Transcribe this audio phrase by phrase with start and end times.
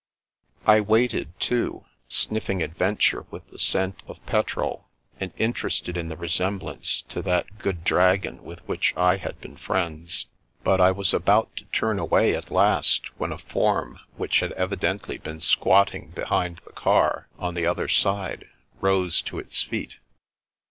[0.65, 4.87] I waited, too, sniffing adventure with the scent of petrol,
[5.19, 10.25] and interested in the resemblance to that good Dragon with which I had been friends;
[10.63, 15.19] but I was about to turn away at last when a form which had evidently
[15.19, 18.49] been squatting behind the car on the other side,
[18.79, 19.99] rose to its feet.